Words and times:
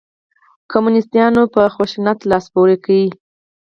کمونسیتانو 0.71 1.43
په 1.53 1.61
خشونت 1.73 2.19
لاس 2.29 2.45
پورې 2.53 2.77
کړ. 2.85 2.99